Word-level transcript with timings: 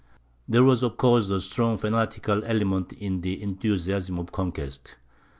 There 0.47 0.63
was 0.63 0.81
of 0.81 0.97
course 0.97 1.29
a 1.29 1.39
strong 1.39 1.77
fanatical 1.77 2.43
element 2.43 2.91
in 2.91 3.21
the 3.21 3.39
enthusiasm 3.39 4.17
of 4.17 4.31
conquest. 4.31 4.95